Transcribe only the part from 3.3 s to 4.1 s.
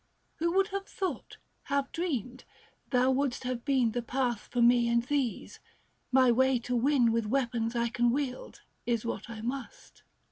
have been The